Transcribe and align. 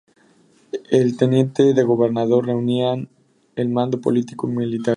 El 0.89 1.15
teniente 1.15 1.75
de 1.75 1.83
gobernador 1.83 2.47
reunía 2.47 2.95
el 3.55 3.69
mando 3.69 4.01
político 4.01 4.49
y 4.49 4.53
militar. 4.55 4.89